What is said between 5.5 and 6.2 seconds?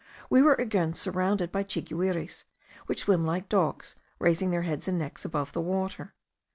the water.